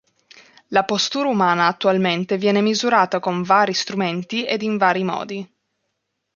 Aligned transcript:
La 0.69 0.83
postura 0.83 1.29
umana 1.29 1.67
attualmente 1.67 2.39
viene 2.39 2.59
misurata 2.61 3.19
con 3.19 3.43
vari 3.43 3.75
strumenti 3.75 4.43
ed 4.43 4.63
in 4.63 4.77
vari 4.77 5.03
modi. 5.03 5.53